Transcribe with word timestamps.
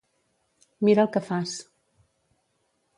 Mira 0.89 1.05
el 1.05 1.11
que 1.17 1.23
fas. 1.29 1.55